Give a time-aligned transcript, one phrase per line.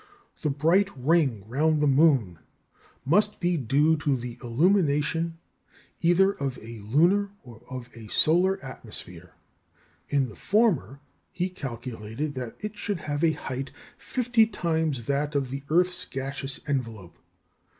[0.41, 2.39] The bright ring round the moon
[3.05, 5.37] must be due to the illumination
[6.01, 9.35] either of a lunar or of a solar atmosphere.
[10.09, 11.01] If the former,
[11.31, 16.67] he calculated that it should have a height fifty times that of the earth's gaseous
[16.67, 17.19] envelope.